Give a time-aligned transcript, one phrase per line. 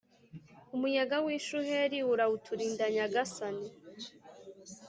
[0.75, 3.67] Umuyaga w’ishuheri urawuturinda nyagasani